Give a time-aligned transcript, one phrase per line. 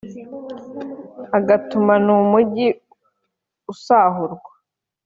[1.37, 2.67] agatuma n’umugi
[3.73, 4.51] usahurwa.